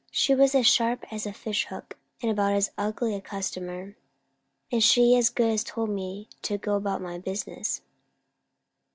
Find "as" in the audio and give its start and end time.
0.55-0.65, 1.13-1.27, 2.53-2.71, 5.15-5.29, 5.51-5.63